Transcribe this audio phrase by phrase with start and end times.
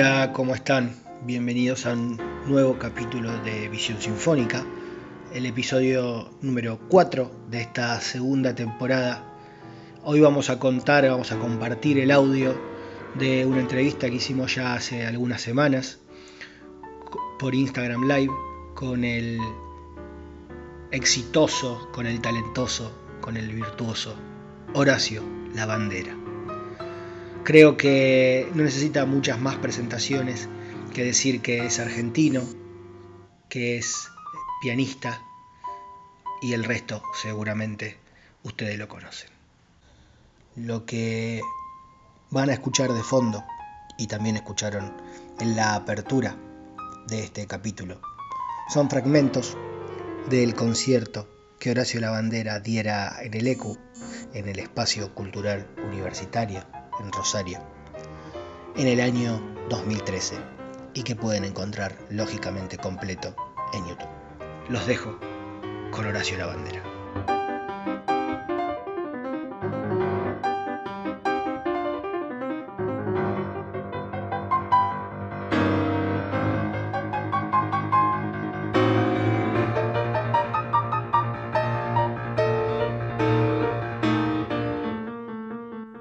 [0.00, 0.94] Hola, ¿cómo están?
[1.24, 4.64] Bienvenidos a un nuevo capítulo de Visión Sinfónica,
[5.34, 9.24] el episodio número 4 de esta segunda temporada.
[10.04, 12.54] Hoy vamos a contar, vamos a compartir el audio
[13.18, 15.98] de una entrevista que hicimos ya hace algunas semanas
[17.40, 18.32] por Instagram Live
[18.76, 19.40] con el
[20.92, 24.14] exitoso, con el talentoso, con el virtuoso
[24.74, 25.24] Horacio
[25.56, 26.27] La Bandera.
[27.48, 30.50] Creo que no necesita muchas más presentaciones
[30.92, 32.42] que decir que es argentino,
[33.48, 34.10] que es
[34.60, 35.22] pianista
[36.42, 37.96] y el resto seguramente
[38.42, 39.30] ustedes lo conocen.
[40.56, 41.40] Lo que
[42.28, 43.42] van a escuchar de fondo
[43.96, 44.92] y también escucharon
[45.40, 46.36] en la apertura
[47.06, 47.98] de este capítulo
[48.68, 49.56] son fragmentos
[50.28, 51.26] del concierto
[51.58, 53.78] que Horacio Lavandera diera en el ECU,
[54.34, 56.62] en el Espacio Cultural Universitario
[57.00, 57.60] en Rosario
[58.76, 60.36] en el año 2013
[60.94, 63.34] y que pueden encontrar lógicamente completo
[63.72, 64.08] en YouTube.
[64.68, 65.18] Los dejo
[65.90, 66.87] con Horacio Lavandera.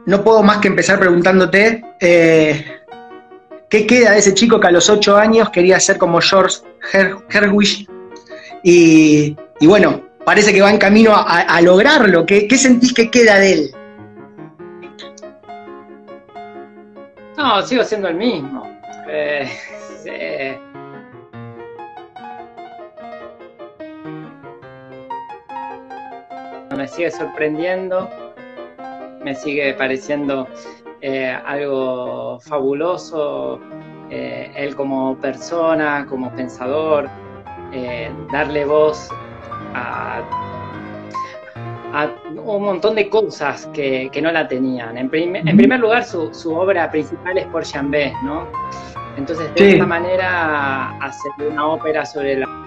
[0.08, 2.66] No puedo más que empezar preguntándote eh,
[3.70, 6.60] qué queda de ese chico que a los ocho años quería ser como George
[7.30, 7.88] Herwig
[8.64, 12.26] y, bueno, parece que va en camino a, lograrlo.
[12.26, 13.72] ¿Qué, sentís que queda de él?
[17.38, 18.68] No, sigo siendo el mismo.
[19.10, 19.50] Eh,
[26.76, 28.10] me sigue sorprendiendo
[29.24, 30.48] me sigue pareciendo
[31.02, 33.60] eh, algo fabuloso,
[34.10, 37.10] eh, él como persona, como pensador,
[37.72, 39.10] eh, darle voz
[39.74, 40.24] a,
[42.36, 44.98] un montón de cosas que, no la tenían.
[44.98, 48.48] En, primer lugar, su, obra principal es por Chambé, ¿no?
[49.18, 52.67] Entonces, de esta manera, hacer una ópera sobre la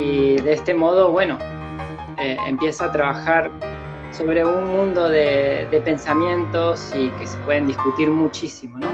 [0.00, 1.38] Y de este modo, bueno,
[2.18, 3.50] eh, empieza a trabajar
[4.12, 8.88] sobre un mundo de, pensamientos y que se pueden discutir muchísimo, ¿no?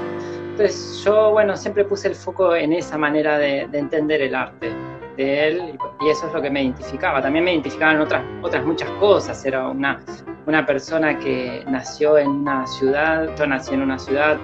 [0.51, 4.71] Entonces yo, bueno, siempre puse el foco en esa manera de, entender el arte
[5.15, 7.21] de él y, eso es lo que me identificaba.
[7.21, 9.43] También me identificaban otras, otras muchas cosas.
[9.45, 9.99] Era una,
[10.45, 14.37] una persona que nació en una ciudad, yo nací en una ciudad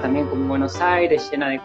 [0.00, 1.58] también como Buenos Aires, llena de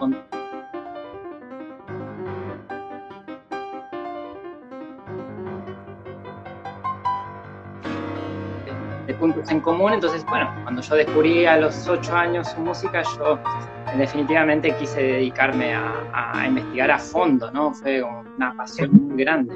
[9.49, 9.93] en común.
[9.93, 13.39] Entonces, bueno, cuando yo descubrí a los ocho años su música, yo
[13.97, 17.73] definitivamente quise dedicarme a, investigar a fondo, ¿no?
[17.73, 19.53] Fue una pasión muy grande.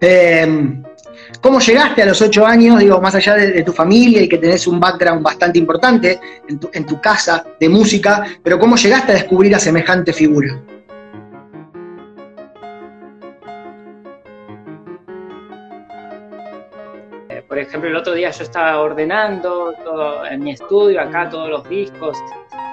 [0.00, 0.82] Em,
[1.40, 4.66] ¿Cómo llegaste a los ocho años, digo, más allá de, tu familia y que tenés
[4.66, 9.14] un background bastante importante en tu, en tu casa de música, pero cómo llegaste a
[9.14, 10.60] descubrir a semejante figura?
[17.50, 21.68] Por ejemplo, el otro día yo estaba ordenando todo, en mi estudio acá todos los
[21.68, 22.16] discos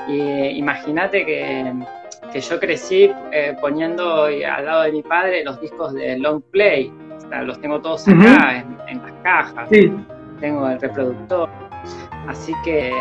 [0.07, 0.21] y
[0.59, 1.73] imagínate que,
[2.39, 6.93] yo crecí eh, poniendo al lado de mi padre los discos de long play,
[7.43, 9.67] los tengo todos acá en, las cajas.
[10.39, 11.49] tengo el reproductor.
[12.27, 12.93] Así que,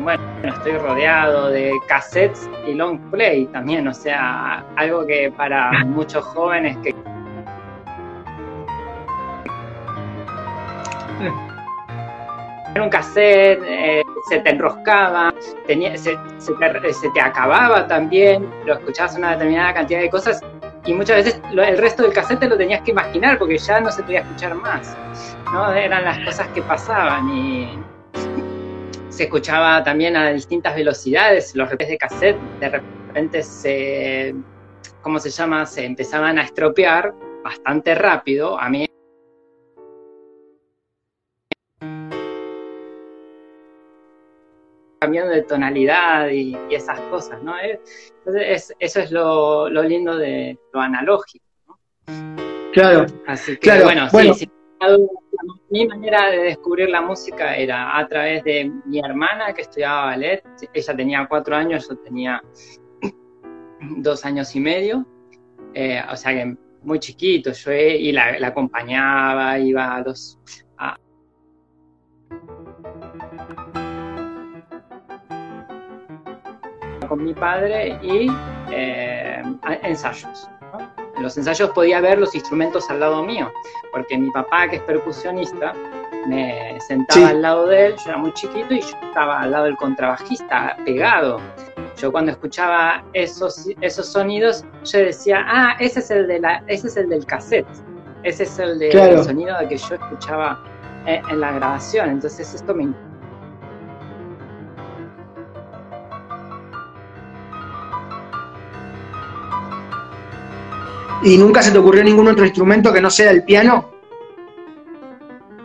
[0.00, 6.24] bueno, estoy rodeado de cassettes y long play también, o sea, algo que para muchos
[6.24, 6.94] jóvenes que...
[12.80, 15.34] un cassette, eh, se te enroscaba,
[15.66, 16.16] tenía, se,
[17.14, 20.40] te, acababa también, lo escuchabas una determinada cantidad de cosas
[20.84, 24.02] y muchas veces el resto del cassette lo tenías que imaginar porque ya no se
[24.02, 24.96] podía escuchar más.
[25.52, 25.72] ¿no?
[25.72, 27.78] Eran las cosas que pasaban y
[29.10, 34.34] se escuchaba también a distintas velocidades, los repes de cassette de repente se,
[35.02, 35.66] ¿cómo se llama?
[35.66, 37.12] Se empezaban a estropear
[37.44, 38.58] bastante rápido.
[38.58, 38.86] A mí
[45.02, 47.54] cambiando de tonalidad y, esas cosas, ¿no?
[47.58, 51.76] Entonces eso es lo, lindo de lo analógico, ¿no?
[52.72, 53.06] Claro.
[53.26, 54.48] Así que bueno, sí,
[55.70, 60.44] mi manera de descubrir la música era a través de mi hermana que estudiaba ballet.
[60.72, 62.40] Ella tenía cuatro años, yo tenía
[63.80, 65.04] dos años y medio.
[65.74, 70.38] Eh, o sea que muy chiquito, yo y la, acompañaba, iba a los...
[77.12, 78.26] con mi padre y
[78.70, 79.42] eh,
[79.82, 80.48] ensayos
[81.14, 83.52] en los ensayos podía ver los instrumentos al lado mío,
[83.92, 85.74] porque mi papá, que es percusionista,
[86.26, 89.64] me sentaba al lado de él, yo era muy chiquito y yo estaba al lado
[89.64, 91.38] del contrabajista, pegado.
[91.98, 96.86] Yo cuando escuchaba esos, esos sonidos, yo decía, ah, ese es el, de la, ese
[96.86, 97.66] es el del cassette,
[98.22, 100.64] ese es el del sonido que yo escuchaba
[101.04, 102.08] en, en la grabación.
[102.08, 102.84] Entonces esto me
[111.24, 113.90] ¿Y nunca se te ocurrió ningún otro instrumento que no sea el piano?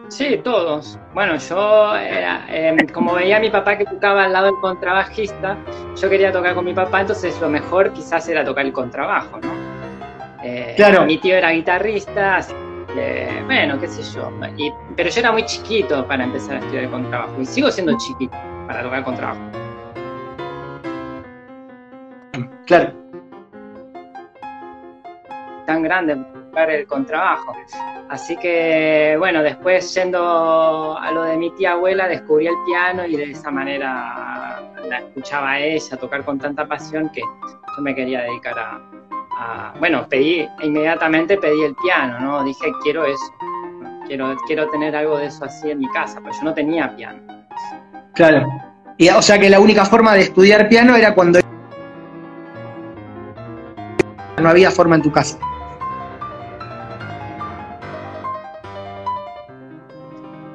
[0.07, 0.99] Sí, todos.
[1.15, 5.57] Bueno, yo, em, como veía a mi papá que tocaba al lado del contrabajista,
[5.99, 9.49] yo quería tocar con mi papá, entonces lo mejor quizás era tocar el contrabajo, ¿no?
[10.43, 11.05] Eh, claro.
[11.05, 12.53] Mi tío era guitarrista, así
[12.93, 14.31] que, bueno, qué sé yo.
[14.95, 18.37] pero yo era muy chiquito para empezar a estudiar el contrabajo, y sigo siendo chiquito
[18.67, 19.41] para tocar el contrabajo.
[22.67, 23.06] Claro
[25.67, 26.17] tan grande
[26.53, 27.53] para el contrabajo.
[28.09, 33.17] Así que, bueno, después yendo a lo de mi tía abuela, descubrí el piano y
[33.17, 38.21] de esa manera la escuchaba a ella tocar con tanta pasión que yo me quería
[38.21, 42.43] dedicar a, bueno, pedí, inmediatamente pedí el piano, ¿no?
[42.45, 43.33] Dije, quiero eso,
[44.07, 47.19] quiero, quiero tener algo de eso así en mi casa, pero yo no tenía piano.
[48.15, 48.47] Claro.
[48.97, 51.39] Y, o sea que la única forma de estudiar piano era cuando
[54.41, 55.37] no había forma en tu casa.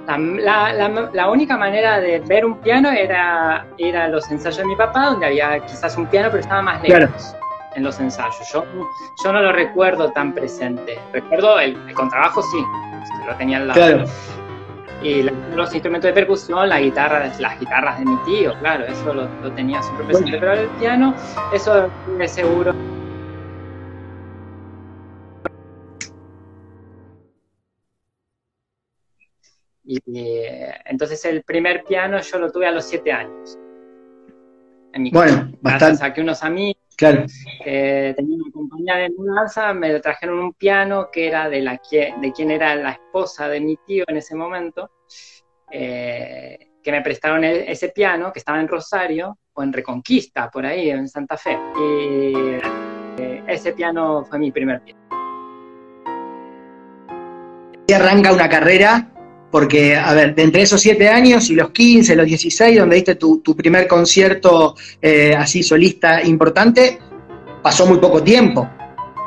[0.06, 5.06] La, única manera de ver un piano era ir a los ensayos de mi papá,
[5.06, 7.37] donde había quizás un piano, pero estaba más lejos
[7.75, 8.52] en los ensayos.
[8.52, 8.64] Yo,
[9.25, 10.99] yo no lo recuerdo tan presente.
[11.12, 12.64] Recuerdo el, contrabajo, sí,
[13.26, 14.04] lo tenía al lado.
[15.02, 19.28] Y los instrumentos de percusión, la guitarra, las guitarras de mi tío, claro, eso lo,
[19.52, 20.38] tenía siempre presente.
[20.38, 21.14] Pero el piano,
[21.52, 21.90] eso
[22.20, 22.72] es seguro
[29.84, 29.99] Y
[30.84, 33.58] entonces el primer piano yo lo tuve a los siete años.
[34.93, 35.98] En mi bueno, bastante.
[35.98, 37.24] Saqué unos amigos claro.
[37.65, 42.32] que tenían una compañía de mudanza, me trajeron un piano que era de, la, de
[42.32, 44.91] quien era la esposa de mi tío en ese momento,
[45.70, 50.67] eh, que me prestaron e, ese piano que estaba en Rosario o en Reconquista, por
[50.67, 51.58] ahí, en Santa Fe.
[51.77, 52.32] Y
[53.19, 55.01] eh, ese piano fue mi primer piano.
[57.86, 59.11] Y arranca una carrera
[59.52, 63.16] porque, a ver, de entre esos siete años y los 15, los 16, donde diste
[63.16, 66.98] tu, primer concierto eh, así solista importante,
[67.62, 68.66] pasó muy poco tiempo,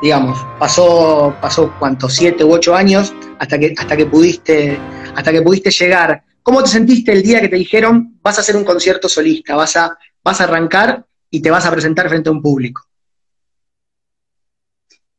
[0.02, 4.76] digamos, pasó, pasó cuántos, siete u ocho años hasta que, hasta que pudiste,
[5.14, 6.24] hasta que pudiste llegar.
[6.42, 9.76] ¿Cómo te sentiste el día que te dijeron vas a hacer un concierto solista, vas
[9.76, 12.82] a, vas a arrancar y te vas a presentar frente a un público?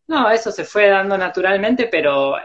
[0.07, 2.35] No, eso se fue dando naturalmente, pero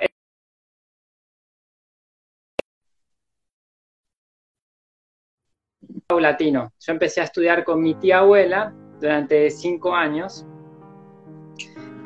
[6.20, 6.72] latino.
[6.80, 10.46] Yo empecé a estudiar con mi tía abuela durante cinco años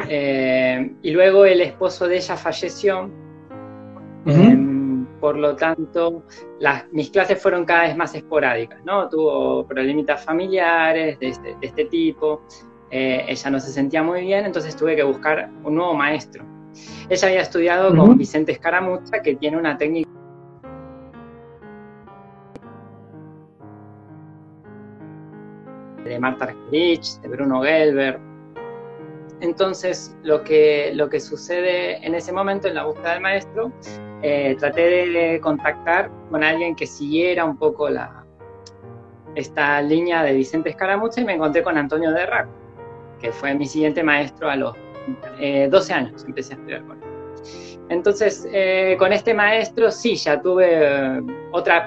[0.08, 3.10] eh, y luego el esposo de ella falleció.
[4.26, 6.24] Em, por lo tanto,
[6.58, 9.08] las, mis clases fueron cada vez más esporádicas, ¿no?
[9.08, 12.42] Tuvo problemitas familiares de este, este tipo,
[12.90, 16.44] eh, ella no se sentía muy bien, entonces tuve que buscar un nuevo maestro.
[17.08, 20.05] Ella había estudiado con Vicente Escaramuza, que tiene una técnica
[26.06, 28.18] de Marta Argerich, de Bruno Gelber.
[29.40, 33.72] Entonces, lo que, lo que sucede en ese momento en la búsqueda del maestro,
[34.22, 38.24] eh, traté de contactar con alguien que siguiera un poco la,
[39.34, 42.48] esta línea de Vicente Escaramuza y me encontré con Antonio Derrac,
[43.20, 44.74] que fue mi siguiente maestro a los
[45.38, 47.08] 12 eh, años, empecé a estudiar con él.
[47.88, 51.22] Entonces, eh, con este maestro sí, ya tuve
[51.52, 51.86] otra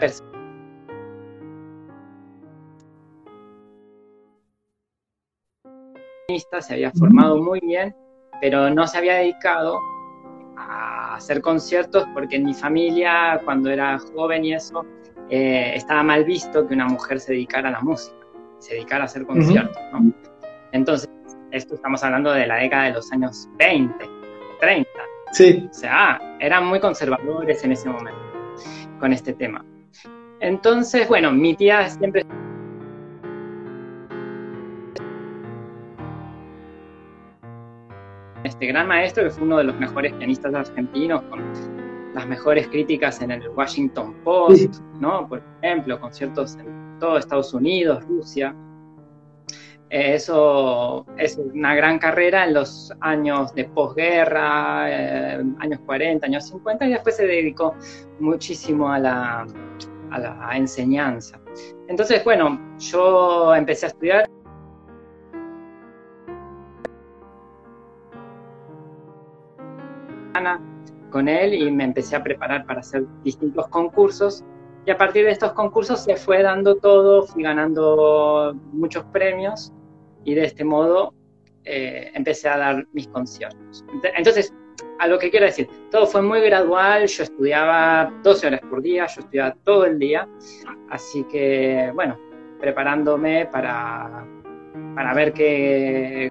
[6.30, 7.96] persona se había formado muy bien,
[8.42, 9.80] pero no se había dedicado
[10.58, 14.86] a hacer conciertos porque en mi familia, cuando era joven y eso,
[15.30, 18.18] eh, estaba mal visto que una mujer se dedicara a la música,
[18.60, 19.78] se dedicara a hacer conciertos.
[20.72, 21.10] Entonces,
[21.52, 24.06] esto estamos hablando de la década de los años 20,
[24.60, 24.90] 30.
[25.32, 25.68] Sí.
[25.70, 28.20] O sea, eran muy conservadores en ese momento
[29.00, 29.64] con este tema.
[30.42, 32.26] Entonces, bueno, mi tía siempre
[38.44, 41.44] este gran maestro que fue uno de los mejores pianistas argentinos con
[42.14, 45.28] las mejores críticas en el Washington Post, ¿no?
[45.28, 48.56] Por ejemplo, conciertos en todo Estados Unidos, Rusia.
[49.90, 56.48] Eh, eso es una gran carrera en los años de posguerra, eh, años 40, años
[56.48, 57.76] 50, y después se dedicó
[58.20, 59.48] muchísimo a la,
[60.12, 61.40] a la enseñanza.
[61.88, 64.30] Entonces, bueno, yo empecé a estudiar
[71.12, 74.44] con él y me empecé a preparar para hacer distintos concursos.
[74.86, 79.74] Y a partir de estos concursos se fue dando todo, fui ganando muchos premios
[80.24, 81.14] y de este modo
[81.66, 83.84] eh, empecé a dar mis conciertos.
[84.16, 84.54] Entonces,
[85.00, 89.06] a lo que quiero decir, todo fue muy gradual, yo estudiaba 12 horas por día,
[89.08, 90.28] yo estudiaba todo el día,
[90.90, 92.18] así que, bueno,
[92.60, 94.26] preparándome para,
[94.96, 96.29] para ver qué,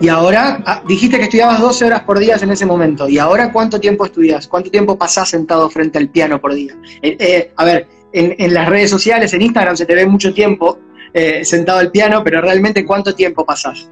[0.00, 3.08] Y ahora, ah, dijiste que estudiabas 12 horas por día en ese momento.
[3.08, 4.46] ¿Y ahora cuánto tiempo estudias?
[4.46, 6.74] ¿Cuánto tiempo pasás sentado frente al piano por día?
[7.02, 10.78] Eh, eh, a ver, en, las redes sociales, en Instagram se te ve mucho tiempo
[11.12, 13.90] eh, sentado al piano, pero realmente ¿cuánto tiempo pasás?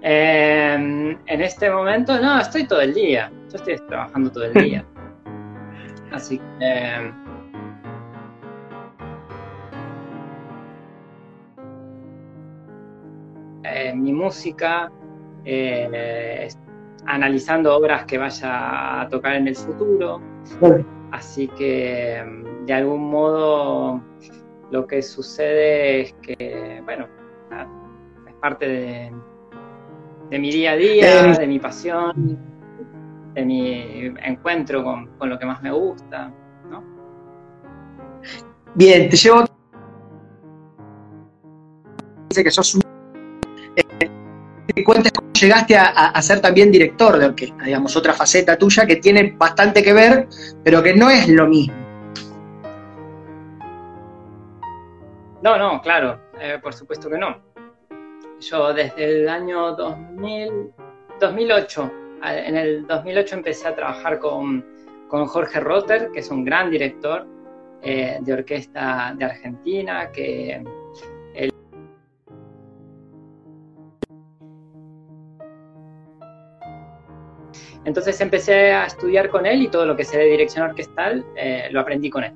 [0.00, 3.30] en este momento, no, estoy todo el día.
[3.52, 4.82] Yo estoy trabajando todo el día.
[6.12, 7.12] Así que
[13.94, 14.90] mi música,
[15.44, 16.48] eh,
[17.06, 20.20] analizando obras que vaya a tocar en el futuro.
[21.10, 22.22] Así que
[22.66, 24.02] de algún modo
[24.70, 27.06] lo que sucede es que, bueno,
[28.26, 28.68] es parte
[30.30, 32.38] de, mi día a día, de mi pasión,
[33.34, 36.32] de mi encuentro con, lo que más me gusta.
[38.74, 39.44] Bien, te llevo.
[42.28, 42.82] Dice que sos un
[44.84, 49.34] cuentes cómo llegaste a, ser también director de orquesta, digamos, otra faceta tuya que tiene
[49.36, 50.28] bastante que ver,
[50.64, 51.74] pero que no es lo mismo.
[55.42, 57.40] No, no, claro, eh, por supuesto que no.
[58.40, 60.72] Yo desde el año 2000,
[61.20, 61.92] 2008,
[62.22, 64.64] en el 2008 empecé a trabajar con,
[65.08, 67.26] Jorge Rotter, que es un gran director
[67.82, 70.62] eh, de orquesta de Argentina, que
[77.88, 81.68] Entonces empecé a estudiar con él y todo lo que sé de dirección orquestal eh,
[81.70, 82.34] lo aprendí con él.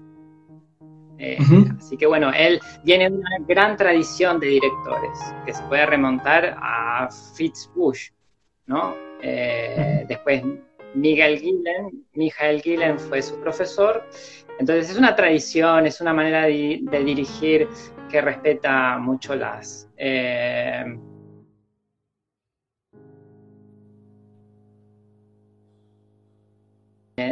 [1.18, 1.36] Eh,
[1.76, 5.10] así que bueno, él viene de una gran tradición de directores
[5.44, 7.06] que se puede remontar a
[7.36, 8.08] Fitz Bush,
[8.64, 8.94] ¿no?
[9.20, 10.42] Eh, después
[10.94, 14.08] Miguel Gillen, Michael Gillen fue su profesor.
[14.58, 17.68] Entonces es una tradición, es una manera de, de dirigir
[18.10, 19.86] que respeta mucho las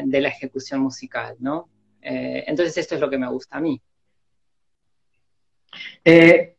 [0.04, 1.68] de la ejecución musical, ¿no?
[2.02, 3.80] Eh, entonces esto es lo que me gusta a mí.
[6.04, 6.56] Eh,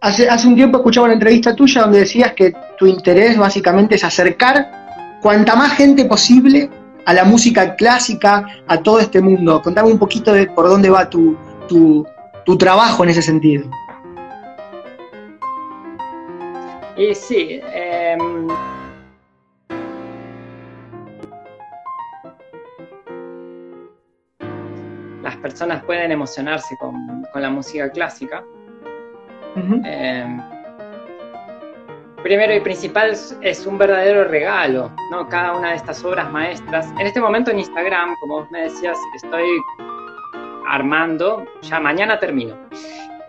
[0.00, 4.04] hace, hace un tiempo escuchaba una entrevista tuya donde decías que tu interés básicamente es
[4.04, 6.70] acercar cuanta más gente posible
[7.06, 9.62] a la música clásica, a todo este mundo.
[9.62, 11.36] Contame un poquito de por dónde va tu,
[11.66, 12.06] tu,
[12.44, 13.70] tu trabajo en ese sentido.
[16.96, 18.16] Y sí, eh,
[25.48, 28.44] personas pueden emocionarse con, la música clásica.
[29.84, 30.38] Eh,
[32.22, 35.26] primero y principal es, un verdadero regalo, ¿no?
[35.28, 36.86] Cada una de estas obras maestras.
[36.98, 39.48] En este momento en Instagram, como vos me decías, estoy
[40.68, 42.54] armando, ya mañana termino,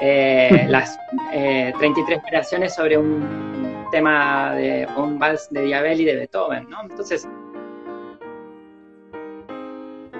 [0.01, 0.99] eh, las
[1.31, 6.81] 33 eh, creaciones sobre un tema de un vals de Diabel y de Beethoven, ¿no?
[6.81, 7.27] Entonces...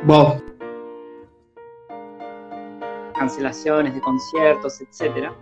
[0.06, 0.42] Wow.
[3.20, 5.34] Cancelaciones de conciertos, etcétera.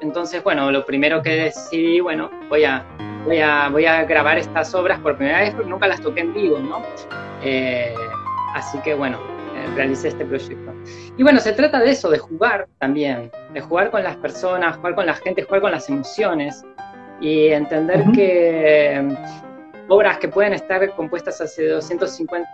[0.00, 2.84] Entonces, bueno, lo primero que decidí, bueno, voy a,
[3.24, 6.34] voy a, voy a grabar estas obras por primera vez porque nunca las toqué en
[6.34, 6.82] vivo, ¿no?
[7.44, 7.94] Eh,
[8.54, 9.18] así que, bueno,
[9.54, 10.72] eh, realicé este proyecto.
[11.16, 14.96] Y bueno, se trata de eso, de jugar también, de jugar con las personas, jugar
[14.96, 16.64] con la gente, jugar con las emociones
[17.20, 19.18] y entender que eh,
[19.88, 22.48] obras que pueden estar compuestas hace 250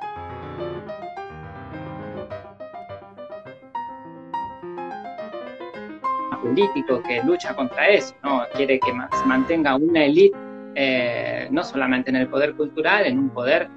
[6.40, 8.42] político que lucha contra eso, ¿no?
[8.54, 10.36] quiere que se mantenga una élite,
[10.74, 13.68] eh, no solamente en el poder cultural, en un poder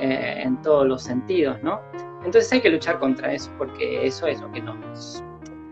[0.00, 1.80] eh, en todos los sentidos, ¿no?
[2.24, 5.22] Entonces hay que luchar contra eso, porque eso es lo que nos,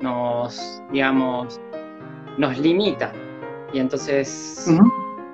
[0.00, 1.60] nos digamos,
[2.38, 3.12] nos limita.
[3.72, 4.68] Y entonces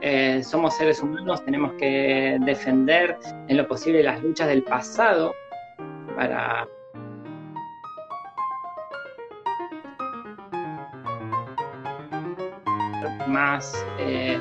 [0.01, 3.17] eh, somos seres humanos, tenemos que defender
[3.49, 5.35] en lo posible las luchas del pasado
[6.17, 6.67] para
[13.27, 14.39] más eh,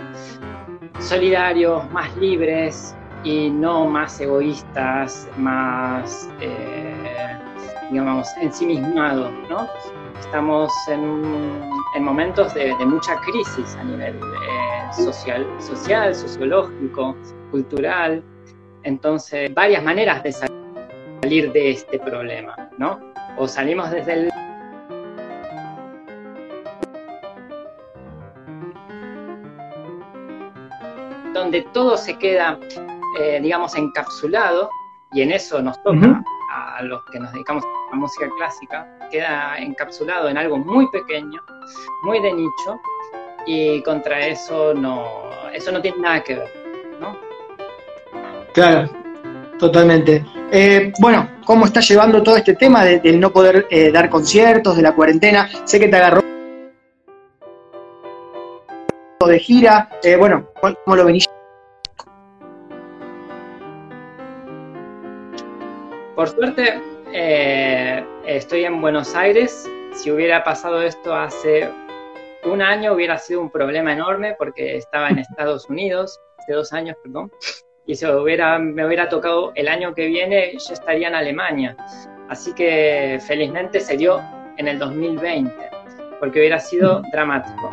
[1.00, 7.38] solidarios, más libres y no más egoístas, más, eh,
[7.92, 9.68] digamos, ensimismados, ¿no?
[10.20, 17.16] Estamos en, momentos de, mucha crisis a nivel eh, social, sociológico,
[17.52, 18.24] cultural.
[18.84, 23.00] Entonces, varias maneras de salir de este problema, ¿no?
[23.38, 24.32] O salimos desde el
[31.46, 32.58] donde todo se queda,
[33.20, 34.68] eh, digamos, encapsulado,
[35.14, 39.56] y en eso nos toca a los que nos dedicamos a la música clásica, queda
[39.60, 41.40] encapsulado en algo muy pequeño,
[42.04, 42.80] muy de nicho,
[43.46, 46.52] y contra eso no, eso no tiene nada que ver,
[47.00, 47.16] ¿no?
[48.54, 48.90] Claro,
[49.60, 50.26] totalmente.
[50.52, 54.82] Eh, bueno, ¿cómo estás llevando todo este tema del no poder eh, dar conciertos, de
[54.82, 55.48] la cuarentena?
[55.66, 56.22] Sé que te agarró
[59.28, 59.90] de gira.
[60.20, 61.28] bueno, ¿cómo lo venís
[66.26, 66.82] Por suerte,
[67.14, 69.70] eh, estoy en Buenos Aires.
[69.94, 71.70] Si hubiera pasado esto hace
[72.46, 76.98] un año, hubiera sido un problema enorme porque estaba en Estados Unidos, hace dos años,
[77.04, 77.32] perdón.
[77.86, 81.78] Y si hubiera, me hubiera tocado el año que viene, yo estaría en Alemania.
[82.28, 84.20] Así que felizmente se dio
[84.58, 85.54] en el 2020,
[86.20, 87.70] porque hubiera sido dramático.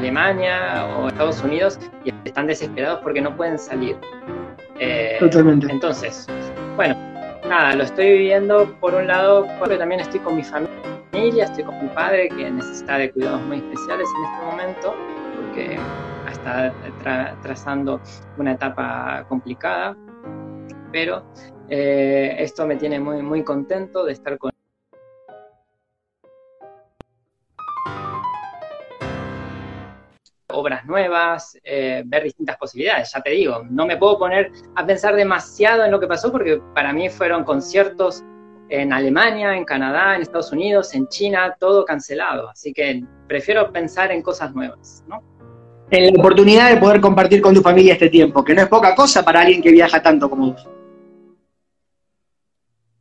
[0.00, 3.96] Alemania o Estados Unidos y están desesperados porque no pueden salir.
[4.78, 5.70] Eh, Totalmente.
[5.70, 6.26] Entonces,
[6.76, 6.96] bueno,
[7.46, 11.82] nada, lo estoy viviendo por un lado porque también estoy con mi familia, estoy con
[11.82, 14.94] mi padre que necesita de cuidados muy especiales en este momento
[15.36, 15.78] porque
[16.32, 16.72] está
[17.42, 18.00] trazando
[18.38, 19.94] una etapa complicada,
[20.92, 21.24] pero
[21.68, 24.50] eh, esto me tiene muy, muy contento de estar con
[30.52, 33.12] obras nuevas, eh, ver distintas posibilidades.
[33.12, 36.60] Ya te digo, no me puedo poner a pensar demasiado en lo que pasó porque
[36.74, 38.22] para mí fueron conciertos
[38.68, 42.48] en Alemania, en Canadá, en Estados Unidos, en China, todo cancelado.
[42.48, 45.22] Así que prefiero pensar en cosas nuevas, ¿no?
[45.90, 48.94] En la oportunidad de poder compartir con tu familia este tiempo, que no es poca
[48.94, 50.68] cosa para alguien que viaja tanto como vos.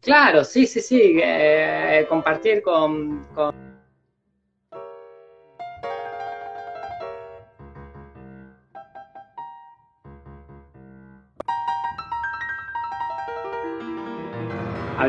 [0.02, 3.28] Claro, sí, sí, sí, eh, compartir con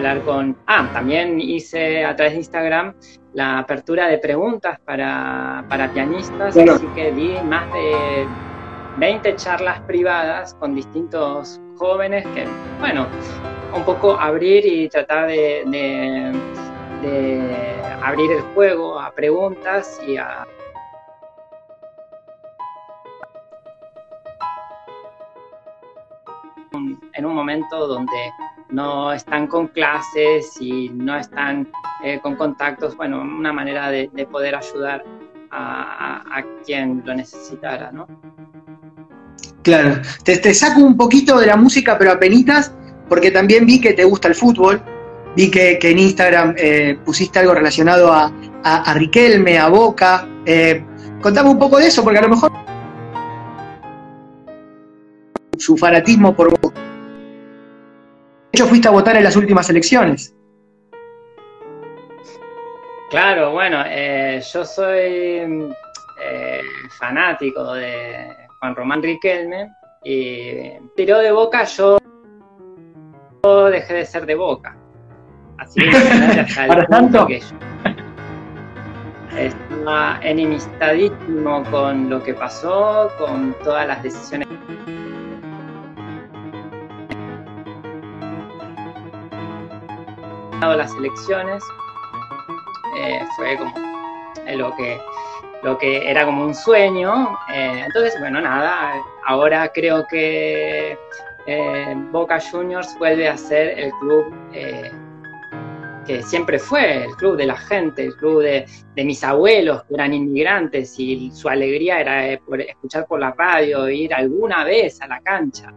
[0.01, 0.57] hablar con...
[0.67, 2.95] Ah, también hice a través de Instagram
[3.35, 8.27] la apertura de preguntas para, pianistas, así que di más de
[8.97, 12.45] 20 charlas privadas con distintos jóvenes que,
[12.81, 13.07] bueno,
[13.75, 15.65] un poco abrir y tratar de,
[17.03, 17.53] de
[18.03, 20.45] abrir el juego a preguntas y a
[27.13, 28.33] en un momento donde
[28.73, 31.71] no están con clases y no están
[32.05, 35.05] eh, con contactos, bueno, una manera de, poder ayudar
[35.51, 38.07] a, quien lo necesitara, ¿no?
[39.63, 42.73] Claro, te, saco un poquito de la música, pero a penitas,
[43.09, 44.81] porque también vi que te gusta el fútbol.
[45.37, 50.27] vi que, en Instagram eh, pusiste algo relacionado a, a, Riquelme, a Boca.
[50.47, 50.85] Eh,
[51.21, 52.53] contame un poco de eso, porque a lo mejor
[55.59, 56.90] su fanatismo por Boca.
[58.61, 60.37] Hecho, fuiste a votar en las últimas elecciones.
[63.09, 65.73] Claro, bueno, eh, yo soy
[66.23, 66.61] eh,
[66.99, 69.67] fanático de Juan Román Riquelme
[70.05, 71.99] y tiró de boca, yo
[73.71, 74.77] dejé de ser de boca.
[75.57, 77.27] Así el tanto?
[77.27, 77.57] que yo
[79.39, 84.49] estaba enemistadísimo con lo que pasó, con todas las decisiones
[90.69, 91.65] las elecciones
[92.99, 93.75] eh, fue como
[94.57, 95.01] lo que,
[95.63, 97.37] lo que era como un sueño.
[97.53, 98.93] Eh, entonces, bueno, nada,
[99.27, 100.99] ahora creo que
[101.47, 104.35] eh, Boca Juniors vuelve a ser el club
[106.07, 109.95] que siempre fue, el club de la gente, el club de, de, mis abuelos que
[109.95, 115.21] eran inmigrantes y su alegría era escuchar por la radio, ir alguna vez a la
[115.21, 115.73] cancha.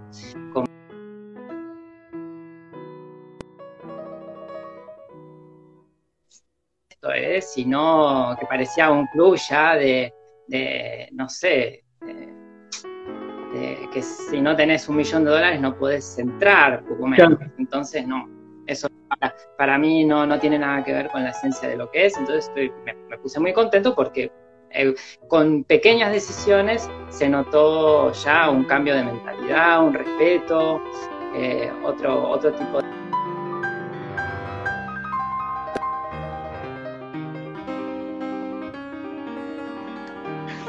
[7.12, 7.42] ¿Eh?
[7.42, 10.14] sino que parecía un club ya de,
[11.12, 11.84] no sé,
[13.92, 17.40] que si no tenés un millón de dólares no podés entrar, poco menos.
[17.58, 18.28] Entonces, no,
[18.68, 18.88] eso
[19.58, 22.18] para, mí no, no, tiene nada que ver con la esencia de lo que es,
[22.18, 22.52] entonces
[22.86, 24.32] me, puse muy contento porque
[24.72, 24.94] eh,
[25.28, 30.82] con pequeñas decisiones se notó ya un cambio de mentalidad, un respeto,
[31.36, 32.83] eh, otro, otro tipo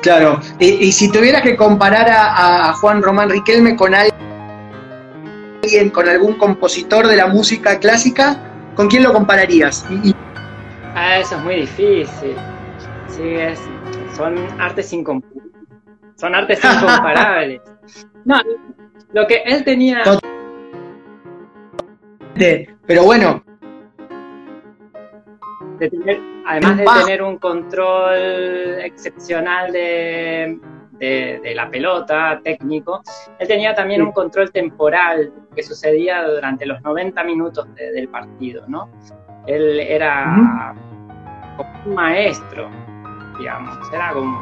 [0.05, 7.07] Claro, y, si tuvieras que comparar a, Juan Román Riquelme con alguien, con algún compositor
[7.07, 8.39] de la música clásica,
[8.75, 9.87] ¿con quién lo compararías?
[10.95, 12.37] Ah, eso es muy difícil.
[13.09, 13.35] Sí,
[14.15, 15.53] son artes incomparables.
[16.17, 17.63] Son artes incomparables.
[18.27, 18.43] no,
[19.15, 20.03] lo que él tenía.
[22.87, 23.43] Pero bueno,
[26.47, 30.59] además de tener un control excepcional de,
[31.55, 33.03] la pelota técnico,
[33.39, 38.91] él tenía también un control temporal que sucedía durante los 90 minutos del partido, ¿no?
[39.47, 40.75] Él era
[41.57, 42.71] como un maestro,
[43.39, 44.39] digamos, era como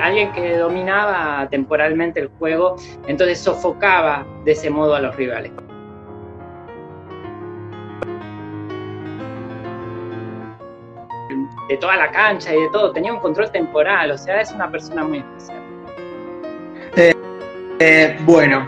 [0.00, 5.52] alguien que dominaba temporalmente el juego, entonces sofocaba de ese modo a los rivales.
[11.68, 14.70] De toda la cancha y de todo, tenía un control temporal, o sea, es una
[14.70, 15.58] persona muy especial.
[16.96, 17.14] Eh,
[17.80, 18.66] eh, bueno,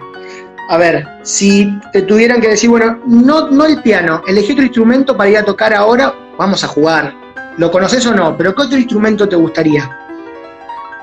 [0.69, 5.17] a ver, si te tuvieran que decir, bueno, no, no el piano, elegí otro instrumento
[5.17, 7.15] para ir a tocar ahora, vamos a jugar.
[7.57, 8.37] ¿Lo conoces o no?
[8.37, 9.91] Pero ¿qué otro instrumento te gustaría?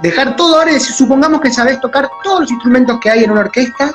[0.02, 3.42] Dejar todo ahora y supongamos que sabes tocar todos los instrumentos que hay en una
[3.42, 3.92] orquesta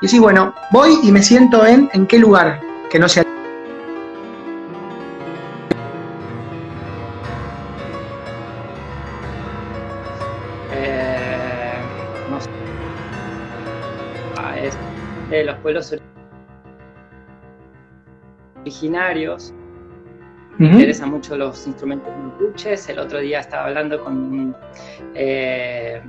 [0.00, 2.60] y decir, bueno, voy y me siento en, ¿en qué lugar?
[2.90, 3.24] Que no sea
[15.38, 15.94] de los pueblos
[18.60, 19.54] originarios.
[20.58, 22.88] Me interesan mucho los instrumentos mapuches.
[22.88, 24.56] El otro día estaba hablando con,
[25.14, 26.02] eh,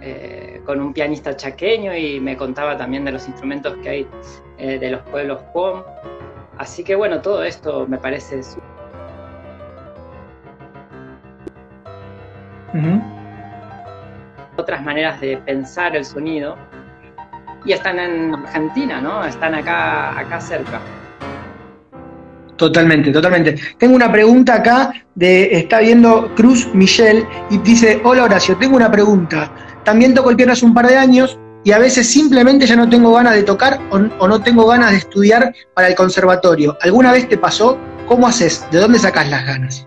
[0.00, 4.08] eh, con un pianista chaqueño y me contaba también de los instrumentos que hay
[4.58, 5.84] eh, de los pueblos Pom.
[6.58, 8.40] Así que bueno, todo esto me parece
[14.56, 16.56] otras maneras de pensar el sonido
[17.66, 19.24] y están en Argentina, ¿no?
[19.24, 20.80] Están acá, acá cerca.
[22.56, 23.56] Totalmente, totalmente.
[23.76, 28.90] Tengo una pregunta acá de, está viendo Cruz Michelle y dice, hola Horacio, tengo una
[28.90, 29.50] pregunta.
[29.84, 32.88] También toco el piano hace un par de años y a veces simplemente ya no
[32.88, 36.78] tengo ganas de tocar o, o no tengo ganas de estudiar para el conservatorio.
[36.80, 37.76] ¿Alguna vez te pasó?
[38.06, 38.64] ¿Cómo haces?
[38.70, 39.86] ¿De dónde sacas las ganas?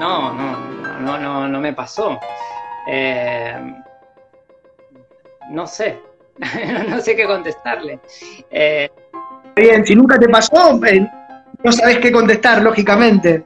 [0.00, 0.47] No, no,
[1.48, 2.18] no, me pasó.
[2.86, 3.74] Eh,
[5.50, 6.00] no sé,
[6.88, 8.00] no sé qué contestarle.
[8.50, 8.88] Eh,
[9.56, 11.06] Bien, si nunca te pasó, eh,
[11.64, 13.44] no sabes qué contestar, lógicamente.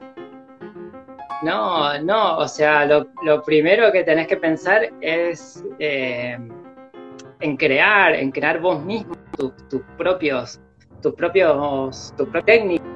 [1.42, 8.60] No, no, o sea, lo, primero que tenés que pensar es en crear, en crear
[8.60, 10.60] vos mismo tus, propios,
[11.02, 12.91] tus propios, tus propios técnicos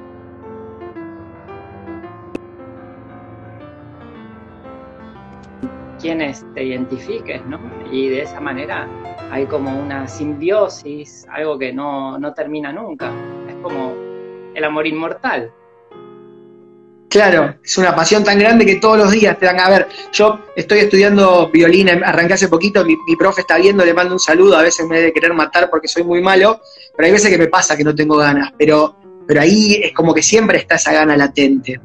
[6.07, 7.59] quienes te identifiques, ¿no?
[7.91, 8.87] Y de esa manera
[9.29, 13.11] hay como una simbiosis, algo que no, no termina nunca.
[13.49, 13.93] Es como
[14.55, 15.51] el amor inmortal.
[17.09, 19.89] Claro, es una pasión tan grande que todos los días te dan a ver.
[20.13, 24.19] Yo estoy estudiando violín, arranqué hace poquito, mi, mi, profe está viendo, le mando un
[24.21, 26.61] saludo, a veces me debe querer matar porque soy muy malo,
[26.95, 28.95] pero hay veces que me pasa que no tengo ganas, pero,
[29.27, 31.81] pero ahí es como que siempre está esa gana latente.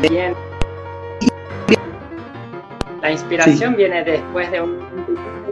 [0.00, 0.34] Bien.
[3.00, 3.76] La inspiración sí.
[3.76, 4.80] viene después de un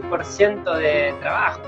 [0.09, 1.61] 25% de trabajo.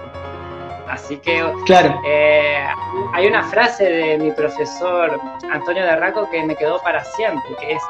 [0.88, 2.02] Así que claro.
[2.06, 2.66] eh,
[3.14, 5.20] hay una frase de mi profesor
[5.52, 7.84] Antonio de Raco que me quedó para siempre, que es,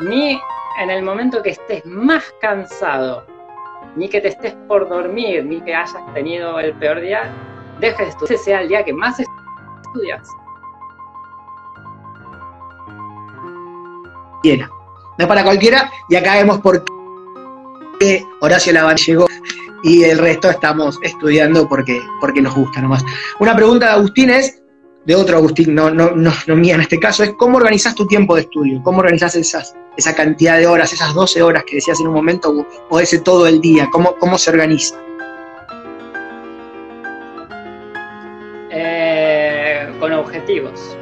[0.00, 0.40] ni
[0.80, 3.26] en el momento que estés más cansado,
[3.96, 7.32] ni que te estés por dormir, ni que hayas tenido el peor día,
[7.80, 10.28] dejes de estudiar, ese sea el día que más estudias.
[14.44, 14.68] Llena.
[14.68, 16.84] No es para cualquiera, y acá vemos por
[17.98, 19.26] qué Horacio Laván llegó
[19.82, 23.02] y el resto estamos estudiando porque, porque nos gusta nomás.
[23.38, 24.62] Una pregunta de Agustín es,
[25.06, 28.34] de otro Agustín, no, no, no, mía en este caso, es cómo organizas tu tiempo
[28.34, 32.08] de estudio, cómo organizas esas, esa cantidad de horas, esas 12 horas que decías en
[32.08, 34.96] un momento, o ese todo el día, cómo, cómo se organiza.
[38.70, 40.98] Eh, con objetivos.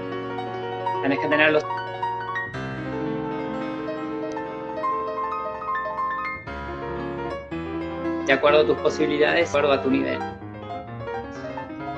[1.02, 1.64] Tenés que tener los
[8.26, 10.18] de acuerdo a tus posibilidades, de acuerdo a tu nivel.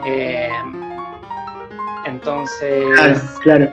[0.07, 0.51] Eh,
[2.07, 3.71] entonces, claro, claro.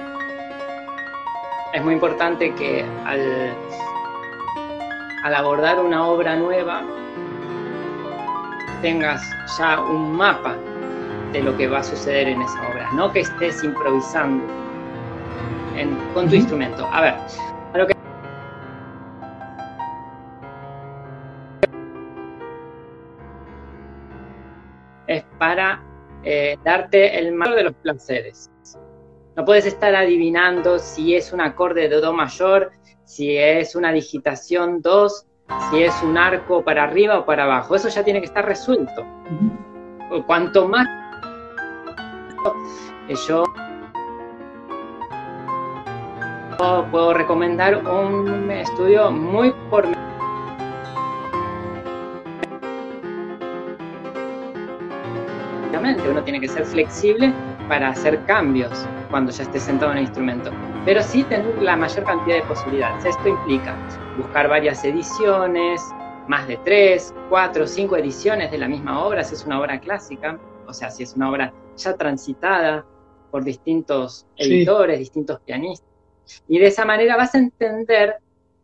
[1.74, 3.54] es muy importante que al,
[5.24, 6.84] al abordar una obra nueva
[8.82, 9.22] tengas
[9.58, 10.56] ya un mapa
[11.34, 14.44] de lo que va a suceder en esa obra, no que estés improvisando
[15.78, 16.36] en, con tu uh -huh.
[16.36, 16.88] instrumento.
[16.92, 17.16] A ver,
[25.42, 25.82] para
[26.24, 28.52] eh, darte el mayor de los placeres.
[29.36, 32.72] No puedes estar adivinando si es un acorde de Do mayor,
[33.06, 35.26] si es una digitación 2,
[35.72, 37.74] si es un arco para arriba o para abajo.
[37.74, 39.02] Eso ya tiene que estar resuelto.
[39.02, 40.26] Uh -huh.
[40.28, 40.88] Cuanto más
[43.28, 43.44] yo
[46.92, 49.88] puedo recomendar un estudio muy por
[56.00, 57.34] uno tiene que ser flexible
[57.68, 58.72] para hacer cambios
[59.10, 60.52] cuando ya esté sentado en el instrumento,
[60.86, 63.06] pero sí tener la mayor cantidad de posibilidades.
[63.06, 63.76] Esto implica
[64.18, 65.82] buscar varias ediciones,
[66.28, 70.40] más de tres, cuatro, cinco ediciones de la misma obra, si es una obra clásica,
[70.68, 72.86] o sea, si es una obra ya transitada
[73.32, 75.00] por distintos editores, sí.
[75.00, 75.90] distintos pianistas.
[76.48, 78.18] Y de esa manera vas a entender,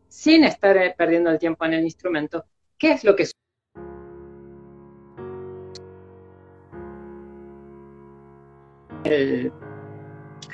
[0.07, 2.45] sin estar perdiendo el tiempo en el instrumento,
[2.77, 3.25] qué es lo que
[9.11, 9.51] el,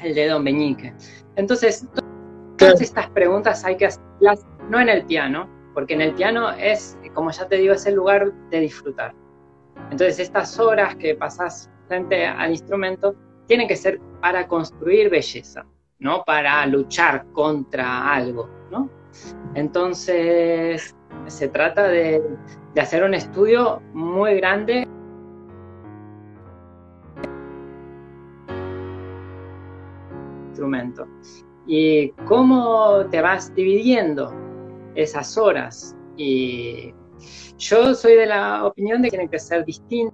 [0.03, 0.93] el de Don Meñique.
[1.35, 1.87] Entonces,
[2.57, 6.97] todas estas preguntas hay que hacerlas no en el piano, porque en el piano es,
[7.13, 9.13] como ya te digo, es el lugar de disfrutar.
[9.91, 13.15] Entonces, estas horas que pasas frente al instrumento
[13.47, 15.65] tienen que ser para construir belleza,
[15.99, 18.89] no para luchar contra algo, ¿no?
[19.55, 20.95] Entonces,
[21.27, 22.21] se trata de,
[22.73, 24.87] de hacer un estudio muy grande
[30.63, 31.07] instrumento.
[31.65, 34.33] Y cómo te vas dividiendo
[34.95, 35.95] esas horas.
[36.17, 36.93] Y
[37.57, 40.13] yo soy de la opinión de que tienen que ser distintos.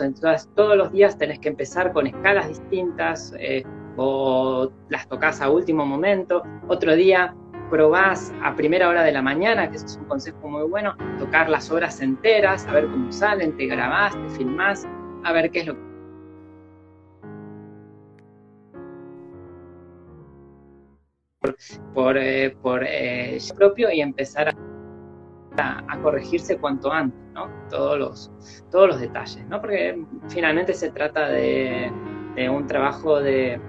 [0.00, 3.64] Entonces, todos los días tenés que empezar con escalas distintas eh,
[3.96, 6.42] o las tocas a último momento.
[6.68, 7.34] Otro día
[7.70, 11.70] probás a primera hora de la mañana, que es un consejo muy bueno, tocar las
[11.70, 14.86] horas enteras, a ver cómo salen, te grabás, te filmás,
[15.24, 15.91] a ver qué es lo que
[21.92, 24.54] por, eh, eh, propio y empezar
[25.56, 27.48] a, corregirse cuanto antes, ¿no?
[27.68, 28.32] Todos los,
[28.70, 29.60] todos los detalles, ¿no?
[29.60, 31.92] Porque finalmente se trata de,
[32.34, 33.60] de un trabajo de,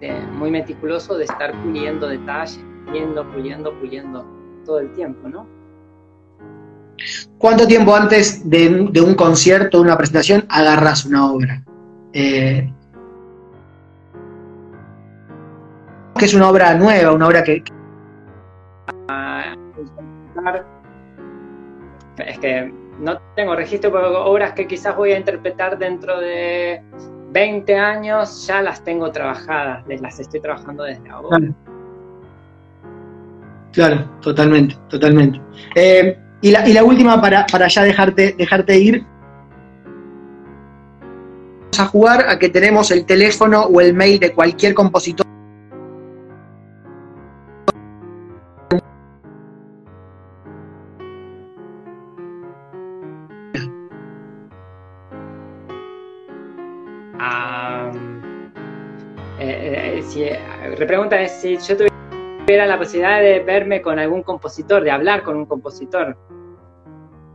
[0.00, 4.26] de, muy meticuloso de estar puliendo detalles, puliendo, puliendo, puliendo
[4.64, 5.46] todo el tiempo, ¿no?
[7.38, 11.64] ¿Cuánto tiempo antes de, de un concierto, una presentación, agarras una obra?
[12.12, 12.70] Eh,
[16.18, 17.62] que es una obra nueva, una obra que...
[22.18, 26.82] Es que no tengo registro, pero obras que quizás voy a interpretar dentro de,
[27.32, 31.38] 20 años ya las tengo trabajadas, las estoy trabajando desde ahora.
[33.72, 35.40] Claro, totalmente, totalmente.
[35.76, 39.04] Eh, y, la, última para, ya dejarte, dejarte ir.
[41.60, 45.24] Vamos a jugar a que tenemos el teléfono o el mail de cualquier compositor.
[60.80, 61.94] Si, repregunta es si yo tuviera
[62.46, 66.16] era la posibilidad de verme con algún compositor, de hablar con un compositor.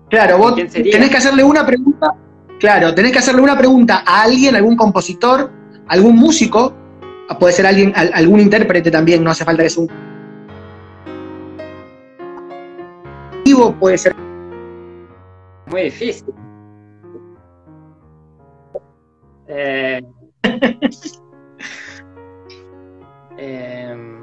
[0.10, 2.14] Claro, vos tenés que hacerle una pregunta,
[2.60, 5.52] claro, tenés que hacerle una pregunta a alguien, algún compositor,
[5.88, 6.74] algún músico,
[7.40, 9.90] puede ser alguien, algún intérprete también, no hace falta que sea un
[13.80, 14.16] puede ser
[15.68, 16.34] muy difícil.
[19.48, 20.02] eh,
[23.38, 24.16] eh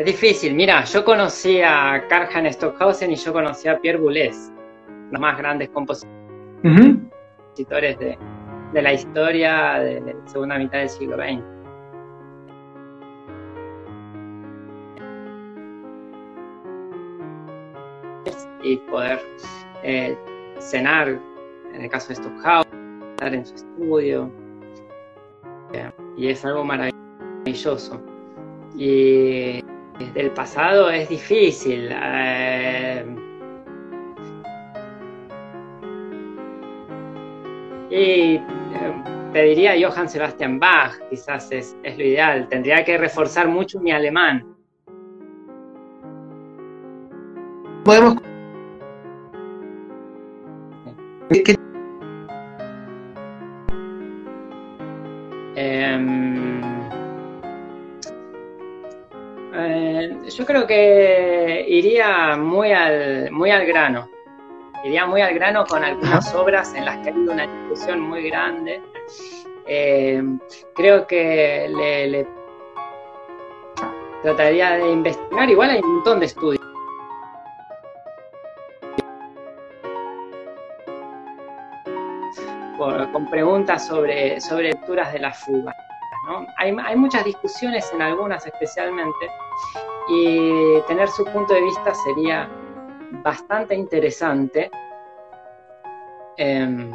[0.00, 4.50] Es difícil, mira, yo conocí a Karl Stockhausen y yo conocí a Pierre Boulez,
[5.10, 6.08] los más grandes compositores
[7.98, 8.16] de,
[8.72, 11.42] la historia de la segunda mitad del siglo XX.
[18.62, 19.20] Y poder
[19.82, 20.16] eh,
[20.60, 21.08] cenar,
[21.74, 22.69] en el caso de Stockhausen,
[23.20, 24.30] estar en su estudio.
[26.16, 28.00] y es algo maravilloso.
[28.76, 29.62] Y
[30.14, 31.90] del pasado es difícil.
[31.92, 33.04] Eh,
[37.90, 38.40] y eh,
[39.32, 42.48] te diría Johann Sebastian Bach, quizás es, lo ideal.
[42.48, 44.46] Tendría que reforzar mucho mi alemán.
[47.84, 48.16] Podemos.
[60.40, 64.08] Yo creo que iría muy al, muy al grano.
[64.82, 68.80] Iría muy al grano con algunas obras en las que hay una discusión muy grande.
[69.66, 70.22] Eh,
[70.74, 72.26] creo que le,
[74.22, 75.50] trataría de investigar.
[75.50, 76.60] Igual hay un montón de estudios.
[83.12, 85.74] con preguntas sobre, sobre lecturas de la fuga.
[86.56, 89.26] Hay, hay muchas discusiones en algunas especialmente
[90.10, 92.48] y tener su punto de vista sería
[93.22, 94.70] bastante interesante.
[96.36, 96.90] Em,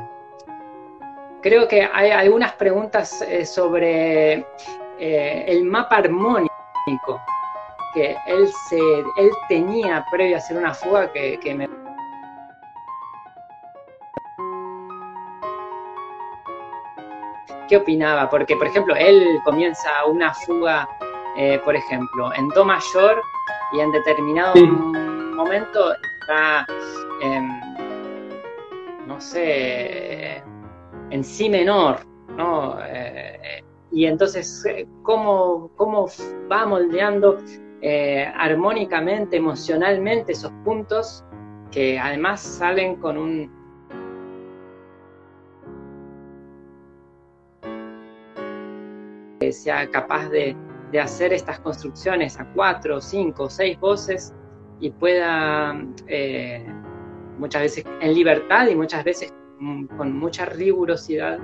[1.42, 4.46] creo que hay algunas preguntas eh, sobre
[5.00, 6.50] eh, el mapa armónico
[7.94, 11.70] que él, se, él tenía previo a hacer una fuga que, que me
[17.68, 18.30] ¿Qué opinaba?
[18.30, 20.88] Porque, por ejemplo, él comienza una fuga
[21.38, 23.22] eh, por ejemplo, en Do mayor
[23.74, 26.66] y en determinado momento está,
[29.06, 30.42] no sé,
[31.10, 31.98] en Si menor,
[32.38, 32.78] ¿no?
[32.88, 36.08] Eh, y entonces, eh, ¿cómo, ¿cómo,
[36.52, 37.38] va moldeando
[38.36, 41.24] armónicamente, emocionalmente esos puntos
[41.70, 43.52] que además salen con un,
[49.52, 50.56] sea capaz de,
[50.96, 54.34] de hacer estas construcciones a cuatro, cinco, seis voces
[54.80, 55.76] y pueda
[56.08, 56.66] eh,
[57.38, 61.38] muchas veces en libertad y muchas veces mm, con mucha rigurosidad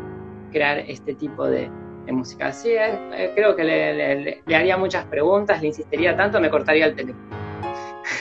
[0.53, 1.69] crear este tipo de,
[2.07, 2.47] música.
[2.47, 6.95] Así es, eh, creo que le, haría muchas preguntas, le insistiría tanto, me cortaría el
[6.95, 7.25] teléfono.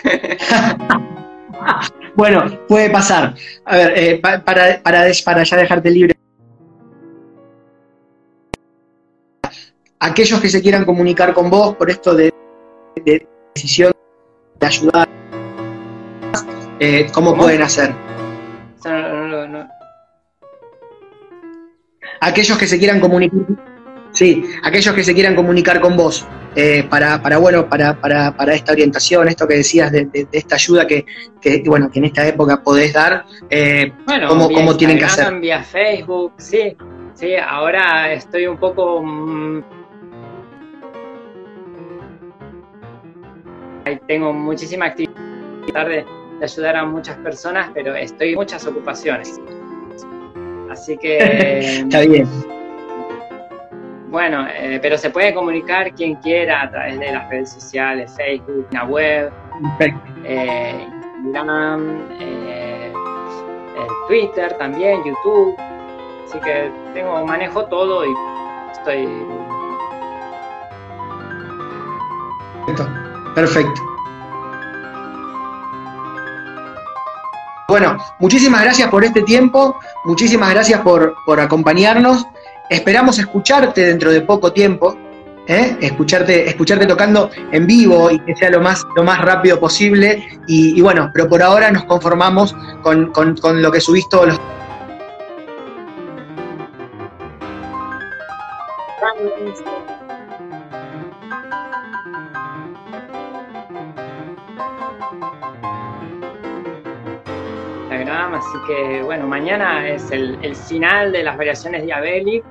[2.15, 3.35] bueno, puede pasar.
[3.65, 4.81] A ver, eh, para, para,
[5.25, 6.20] para ya dejarte libre
[10.01, 12.33] aquellos que se quieran comunicar con vos por esto de,
[13.55, 13.93] decisión
[14.59, 15.09] de ayudar,
[16.81, 17.95] eh, ¿cómo, pueden hacer?
[22.21, 23.39] aquellos que se quieran comunicar,
[24.13, 28.55] sí, aquellos que se quieran comunicar con vos eh, para, para, bueno, para, para, para,
[28.55, 31.05] esta orientación, esto que decías de, esta ayuda que,
[31.67, 33.93] bueno, que en esta época podés dar, eh,
[34.29, 35.39] ¿cómo, tienen que hacer?
[35.41, 36.77] Vía Facebook, sí,
[37.15, 39.80] sí, ahora estoy un poco mm,
[44.07, 46.05] tengo muchísima actividad de,
[46.43, 49.41] ayudar a muchas personas, pero estoy en muchas ocupaciones.
[50.71, 51.19] Así que...
[51.81, 52.27] Está bien.
[54.11, 58.67] Bueno, eh, pero se puede comunicar quien quiera a través de las redes sociales, Facebook,
[58.73, 59.31] la web,
[60.25, 60.87] eh,
[61.25, 62.93] Instagram, eh,
[64.09, 65.57] Twitter también, YouTube.
[66.27, 68.13] Así que tengo, manejo todo y
[68.73, 69.07] estoy.
[73.41, 73.81] Perfecto.
[77.69, 82.27] Bueno, muchísimas gracias por este tiempo, muchísimas gracias por, por acompañarnos.
[82.69, 84.95] Esperamos escucharte dentro de poco tiempo.
[85.47, 85.77] ¿eh?
[85.81, 90.23] escucharte, escucharte tocando en vivo y que sea lo más, lo más rápido posible.
[90.47, 93.11] Y, bueno, pero por ahora nos conformamos con,
[93.63, 94.41] lo que subís todos los...
[108.11, 112.43] así que bueno, mañana es el, el final de las variaciones Diabelli,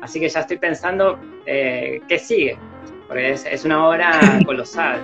[0.00, 2.58] así que ya estoy pensando eh, ¿qué sigue?
[3.06, 5.00] Porque es, una obra colosal,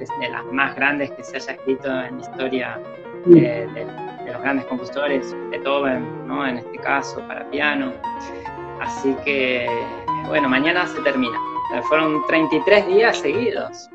[0.00, 2.80] es de las más grandes que se haya escrito en la historia
[3.26, 3.86] de,
[4.26, 6.46] los grandes compositores, Beethoven, ¿no?
[6.46, 7.92] en este caso, para piano.
[8.80, 9.68] Así que,
[10.26, 11.38] bueno, mañana se termina.
[11.88, 13.88] Fueron 33 días seguidos.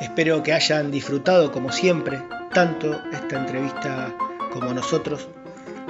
[0.00, 2.18] Espero que hayan disfrutado, como siempre,
[2.54, 4.14] tanto esta entrevista
[4.52, 5.28] como nosotros.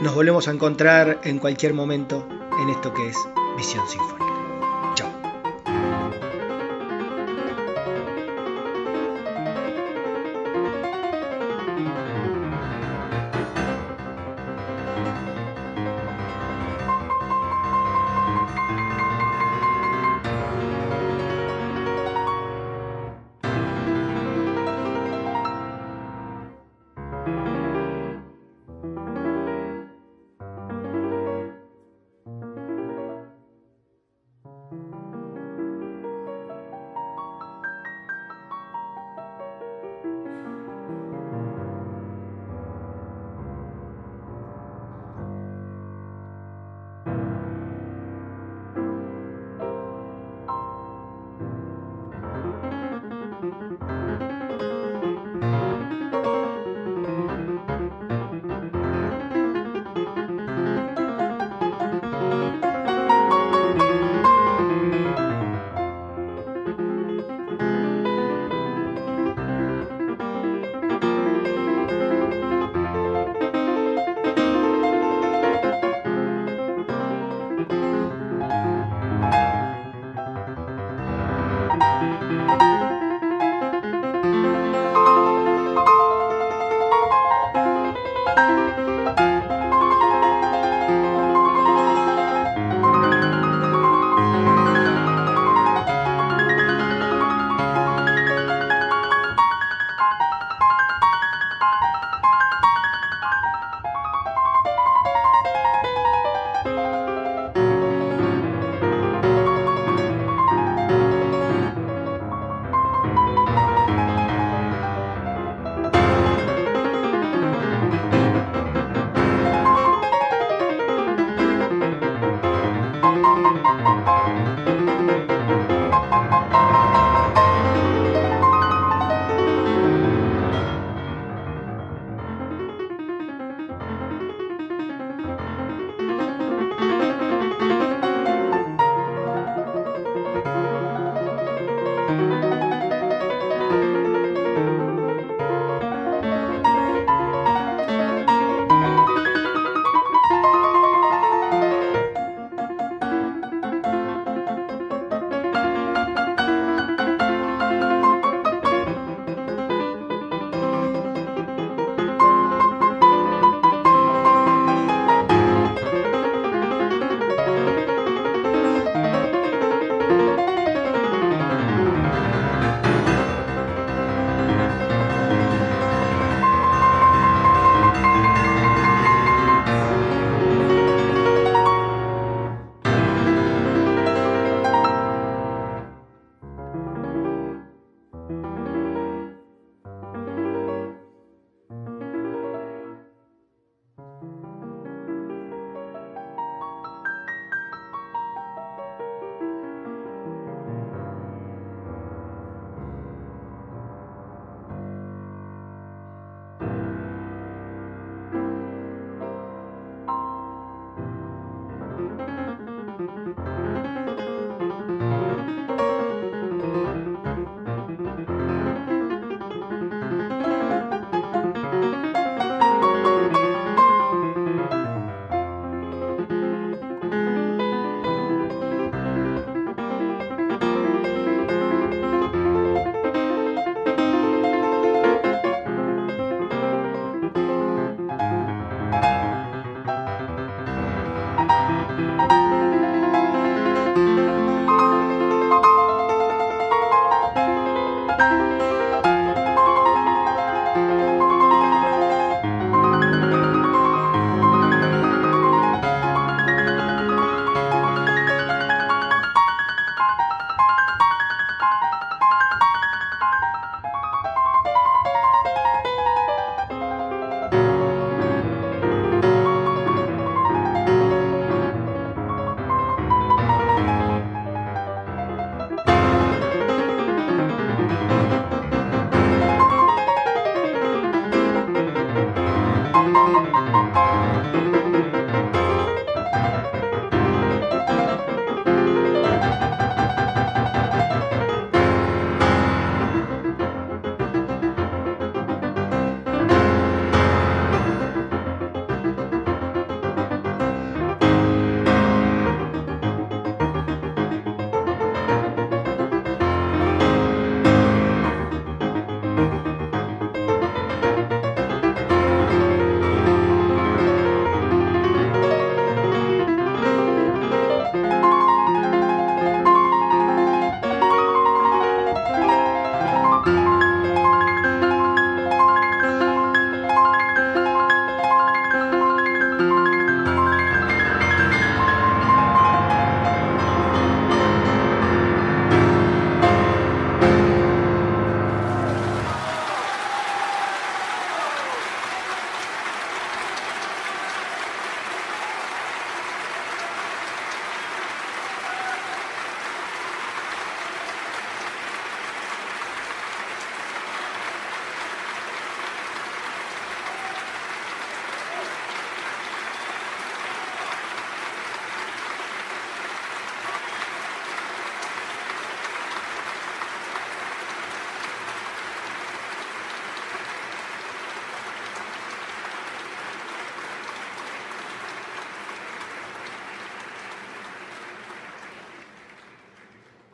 [0.03, 2.27] Nos volvemos a encontrar en cualquier momento
[2.61, 3.17] en esto que es
[3.57, 4.24] Visión Sinfónica.